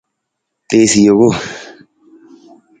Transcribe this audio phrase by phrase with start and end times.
[0.67, 1.37] Tiisa jekung.